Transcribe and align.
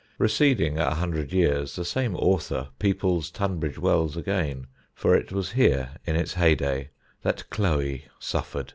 Receding 0.17 0.79
a 0.79 0.95
hundred 0.95 1.31
years, 1.31 1.75
the 1.75 1.85
same 1.85 2.15
author 2.15 2.69
peoples 2.79 3.29
Tunbridge 3.29 3.77
Wells 3.77 4.17
again, 4.17 4.65
for 4.95 5.15
it 5.15 5.31
was 5.31 5.51
here, 5.51 5.91
in 6.07 6.15
its 6.15 6.33
heyday, 6.33 6.89
that 7.21 7.47
Chloe 7.51 8.05
suffered. 8.17 8.69